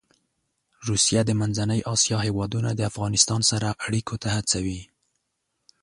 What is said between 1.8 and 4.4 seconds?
اسیا هېوادونه د افغانستان سره اړيکو ته